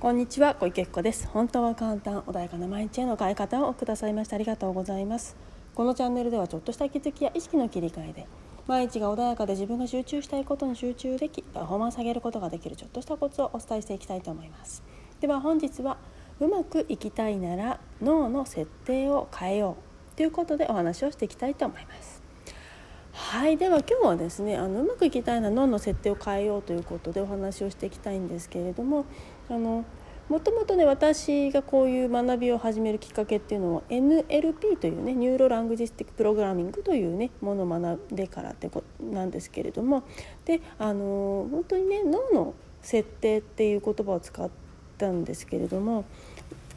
[0.00, 1.28] こんにちは小池子です。
[1.28, 5.36] 本当は簡単穏やかな毎日への変え方をくださいましてありがとうございます。
[5.74, 8.26] このチャンネルではちょっとした気づきや意識の切り替えで
[8.66, 14.82] 毎日が穏やかで自分が集中したいことに集中できパフォーマンス上げることができるちょっとしたコツをお伝えしていきたいと思います。
[15.20, 15.98] では本日は
[16.40, 19.76] うまくいきたいなら脳の設定を変えよ
[20.14, 22.22] うということでお話をしていきたいと思います。
[23.12, 29.04] はいでは今日はですねあのうまくいきたいな脳の設定を変えようということでお話をしていきたいんですけれども
[29.50, 29.84] あの
[30.28, 40.04] もともとね私がこういう学びを始めるきっかけっていうのは NLP というね Neuro Linguistic Programming というねものを学んでからってことなんですけれども
[40.44, 44.48] であの本当にね脳の設定っていう言葉を使っ
[44.98, 46.04] たんですけれども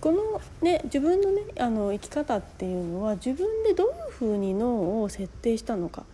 [0.01, 6.05] このね自分のねあの生き方っていうのは自分でどういうふうに脳を設定したのか、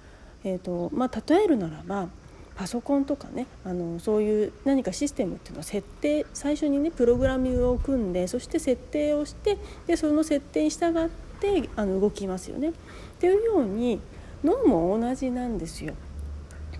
[0.44, 2.09] えーとまあ、例えるならば
[2.59, 11.07] パソコンとかねあのそういう何かシステムっていうのを設定最初にねプログラミングを組んでそして設定をしてでその設定に従っ
[11.39, 12.71] てあの動きますよね。
[12.71, 12.73] っ
[13.17, 14.01] ていうように
[14.43, 15.93] 脳も同じなんですよ。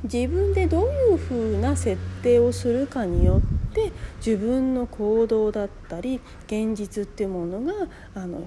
[0.04, 7.74] 自分でどういうふうな設定をするかによって自分の行動だったり現実っていうものが
[8.16, 8.46] あの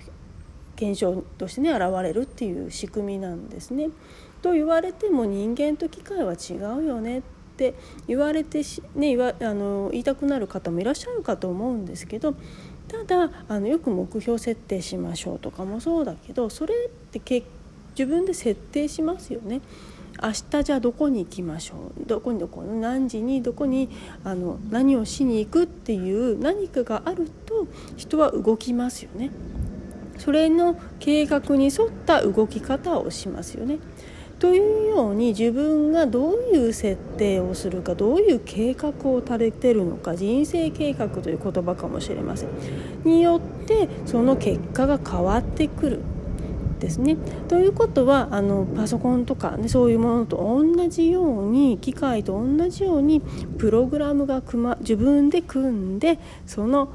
[0.76, 3.90] 現象としてね現れるっていう仕組みなんですね。
[4.40, 7.22] と言われても人間と機械は違うよねっ
[7.56, 7.74] て
[8.08, 8.62] 言われて、
[8.94, 12.34] ね、言わあの言いたくなる方もいらっしゃるかと思うんですけど
[12.88, 17.44] ただあのよく目標設定しましょうとかもそうだけどそれってけ
[17.96, 19.60] 自分で設定しますよね。
[20.22, 22.06] 明日じゃあどこに行きましょう？
[22.06, 22.62] どこにどこ？
[22.62, 23.42] 何時に？
[23.42, 23.88] どこに？
[24.24, 29.30] あの何をしに行くっていう何かがあると人は動きますよね。
[30.22, 33.80] それの計画に沿った動き方をしますよね。
[34.38, 42.48] というように自分がどういう設定をするかどういう計画を立ててるのか人生計画という言葉かもしれません
[43.04, 46.00] によってその結果が変わってくる
[46.78, 47.16] ですね。
[47.48, 53.20] ということはあのパソコンとか、ね、そういうものと同じように機械と同じように
[53.58, 56.92] プログラムが組、ま、自分で組んでその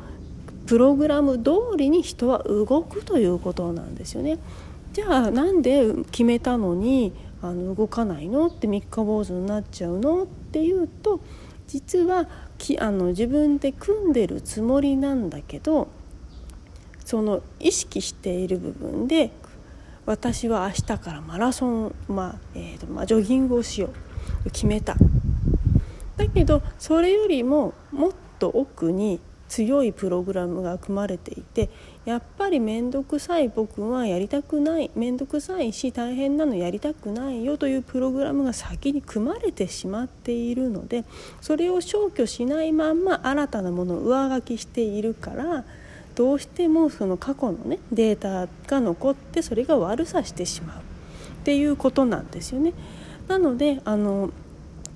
[0.68, 4.38] プログラム通りに人は動くということなんですよね。
[4.94, 11.20] じゃあなんで決めたのにあの動かないのって三日坊主になっちゃうのっていうと
[11.68, 12.28] 実は
[12.58, 15.88] きあの自分で組んでるつもりなんだけど
[17.06, 19.32] その意識している部分で
[20.06, 23.90] 私は明日からマラソン、まあえーとまあ、ジョギングをしよ
[24.46, 24.96] う決めた。
[26.16, 31.70] だけどそれよりももっと奥に強いプログラムが組まれていて
[32.06, 41.06] やっぱり面倒くさい僕はやりたくない面倒くさいし大変なのやりたくないよというプログラムが先に組まれてしまっているので
[41.42, 45.66] それを消去しないまんま新たなものを上書きしているから
[46.16, 50.82] どうしてもその過去のねデータが残ってそれが悪さしてしまうっ
[51.44, 52.74] ていうことなんですよね。
[53.28, 54.32] なのであの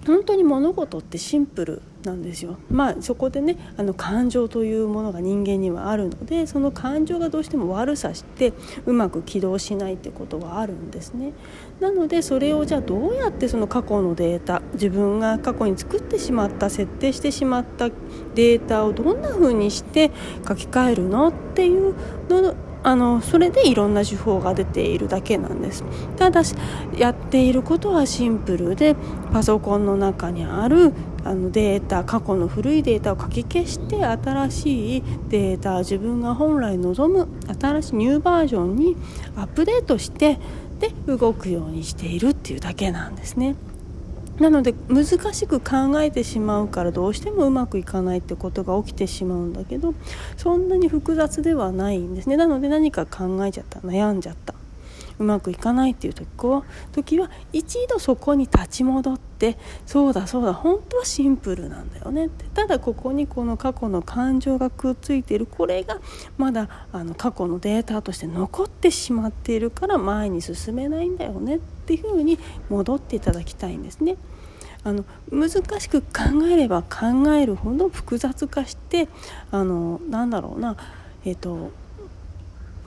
[0.05, 2.57] 本当に物事ってシンプルなんですよ。
[2.69, 8.53] まあそこでねあの感情というものが人間にはあるのでその感情がどうしても悪さして
[8.85, 11.33] うまく起動しないってことはあるんですね。
[11.79, 20.11] なのでそれをじゃあどうやってその過去のデータ自分が過去に作ってしまった設定してしまったデータをどんな風にして
[20.47, 21.93] 書き換えるのっていう
[22.29, 25.83] のあのそれでいろんな手法が出ているだけなんです
[26.17, 26.55] ただし
[26.97, 28.95] やっていることはシンプルで
[29.31, 30.93] パソコンの中にある
[31.23, 37.27] あのデータ過去の古いデータを書き消して新しいデータ自分が本来望む
[37.59, 38.97] 新しいニューバージョンに
[39.35, 40.39] アップデートして
[40.79, 43.55] で動くようにしているっていうだけなんですね。
[44.41, 49.93] なので難しく考えてしまうからどうしてもうまくいかないってことが起きてしまうんだけど
[50.35, 52.37] そんなに複雑ではないんですね。
[52.37, 54.55] なので何か考えちゃった悩んじゃった。
[55.19, 62.45] うまくいかないっていう時は一度そこに立ち戻ってそうだそうだ本当はシンプルなんだよねって。
[62.55, 65.45] ただここにこの過去の感情がくっついている。
[65.45, 65.99] これが
[66.39, 71.80] まだあの過去のデータとして残ってしまっているから前に進めないんだよねって。
[71.91, 72.39] ていうふに
[72.69, 74.15] 戻っていただきたいんですね。
[74.83, 79.07] あの難しく考えれば考えるほど複雑化して
[79.51, 80.75] あのなんだろうな
[81.23, 81.71] えっ、ー、と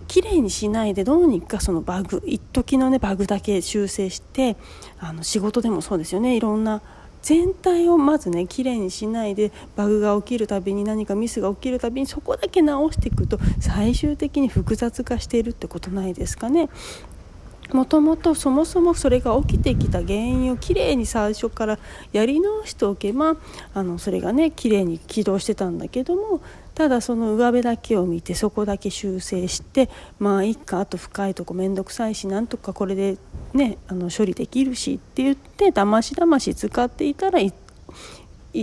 [0.08, 4.56] 綺麗にしないでどうにかそのバグ一時のねバグだけ修正して
[4.98, 6.82] あの仕事でもそうですよねいろんな
[7.22, 16.68] 全体をまずね綺麗にしないでバグが起きるたびに何かミスが起きるたびにそこだけ直していくと最終的に複雑化しているってことないですかね
[17.74, 21.80] もともとそもそもそれが起きてきた原因をきれいに最初から
[22.12, 23.36] やり直しておけば
[23.74, 26.40] あのそれがねきれいに起動してたんだけども
[26.76, 29.90] ただその上辺だけを見てそこだけ修正して
[30.20, 33.16] まあいっかあと深いとこ面倒くさいしなんとかこれで
[33.54, 37.52] ねあの処理できるしって言ってだましだまし使っていたらい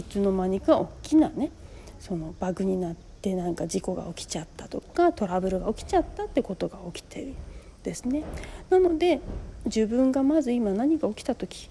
[0.03, 1.51] つの間にか大きなね
[1.99, 7.33] そのバグになってなんか事故が起きちゃったとかトラブルが起きちゃったってことが起きてる。
[7.83, 8.23] ですね。
[8.69, 9.21] なので
[9.65, 11.69] 自分がまず今何が起きた時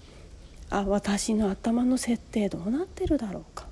[0.69, 3.67] あ私の頭の設定どうなってるだろうか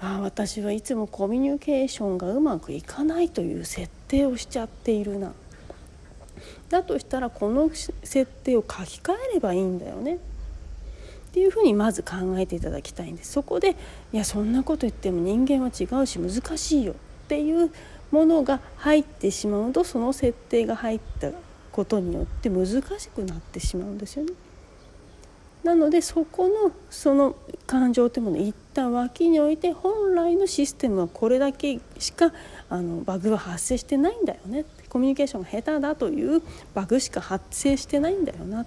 [0.00, 5.32] あ私はいつもコミュニケーションがうまくいかないという設定をしちゃっているな
[6.70, 10.14] だとしたらこの設定を書き換えればいいんだよね。
[10.14, 13.32] っていうふうにまず考えていただきたいんです。
[13.32, 13.76] そこで
[14.12, 16.94] いやそんなこと言っても人間は違うし難しいよっ
[17.28, 17.70] ていう
[18.10, 21.30] ものが入ってしまうとその設定が入った
[21.72, 24.32] ことによって難しくなってしまうんですよね。
[25.62, 27.36] なのでそこのその
[27.66, 32.32] 感情というものを一旦脇に置いて本来のシステムはこれだけしか
[32.70, 36.42] あのバグは発生してないんだよねコミュニケーションが下手だという
[36.74, 38.64] バグしか発生してないんだよな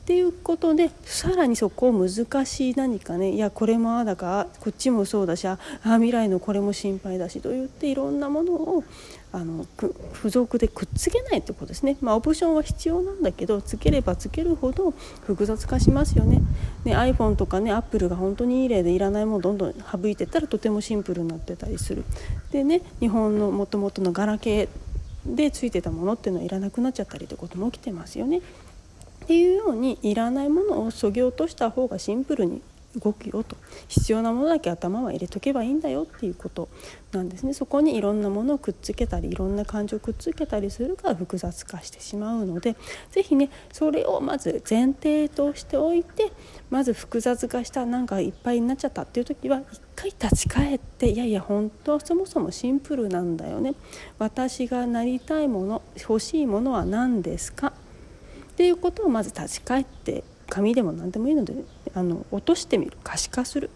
[0.00, 8.84] っていうことでさらにそこを難しい何かねいやこれもあだかこっちもそうだしあ未来のこれも心配だしと言っていろんなものを
[9.32, 9.64] あの
[10.12, 14.90] 付属でくっつけないってことですね、まあ、オプションは必要なんだけどつければつけるほど
[15.24, 16.42] 複雑化しますよね。
[16.84, 22.04] ね iPhone とかね Apple が本当にいい例でいらないものをどんどん省いてったらとてもシンプルになってたりする。
[22.50, 28.40] でね日本のもともとのガラケーでついてたものっていうのはいらなくなっちゃったりということも起きてますよね。
[29.30, 32.60] っていうようにいらないものをそぎ落とした方がシンプルに
[33.00, 33.56] 動くよと。
[33.86, 36.68] 必要なものだけ頭は入れとけばいいんだよっていうこと
[37.12, 37.54] なんですね。
[37.54, 42.74] そこにいろんなものをくっつけたりいろんな感情をくっつけたりするから複雑化してしまうので
[43.12, 46.32] 是非ねそれをまず前提としておいて
[46.68, 53.74] まず複雑化したなんかいっぱいになっちゃったっていう時は一回立ち返っていやいや本当はそもそもシンプルなんだよね。
[54.18, 57.72] 私がなりたいもの欲しいものは何ですか？
[58.50, 61.54] っていうことをまず立ち返って紙でも何でもいいので
[61.94, 62.92] あの落としてみる。
[63.02, 63.70] 可視化する。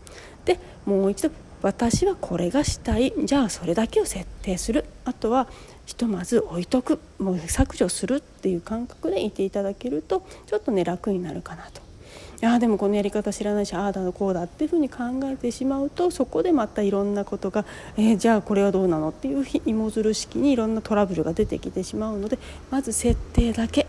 [0.44, 1.30] でもう一度
[1.62, 3.12] 私はこれがしたい。
[3.24, 4.84] じゃあそれだけを設定する。
[5.04, 5.48] あとは
[5.86, 6.98] ひとまず置いとく。
[7.18, 11.80] もう削除するっていう感覚でいていただけるとちょっとね楽になるかなと。
[12.42, 17.64] いやでもこのやり方知らないしああだのこうだっていうふうに考えてしまうとそこでまたいろんなことが、
[17.96, 22.38] えー、じゃあこれはどうなのっていう芋づる式にいろんなトラブルが出てきてしまうので
[22.70, 23.86] まず設定だけ。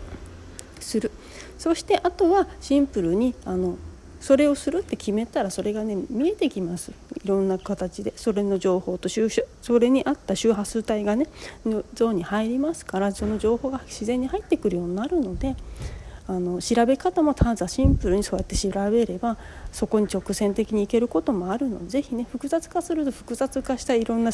[0.86, 1.10] する。
[1.58, 3.76] そしてあとはシンプルにあの
[4.20, 6.92] それをするって決めたらそれがね見えてきます。
[7.22, 8.12] いろんな形で。
[8.16, 11.26] それの情報とそれに合った周波数帯がね
[11.64, 15.56] のゾーンに入りますからその情報が自然に入ってくるようになるので
[16.28, 19.36] あの調べ方もただシンプルにそうやって調べれば
[19.70, 24.30] そこに直線的にいけることもあるのでぜひね複雑化すると複雑化したいろんな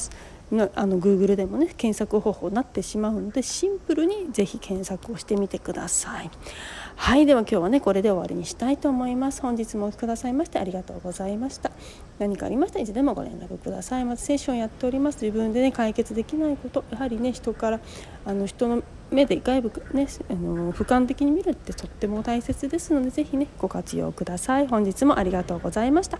[0.74, 6.30] あの Google でもね検索方法になってしまうのでシンプルにぜひ検索をしてみてください。
[6.94, 9.42] はいでは今日はねこれで終わりにしたいと思います。
[9.42, 11.70] 本日もお聞きくださいましてありがとうございました。
[12.18, 15.22] 何かありましたらいつでもご連絡くださいまずセッションやっております。
[15.22, 17.80] 自分でね解決できないことやはりね人から
[18.24, 24.66] あの人の目で外部ねあの俯瞰的に見るってとっても大切ですので是非ねご活用ください。
[24.66, 26.18] 本日もありがとうございました。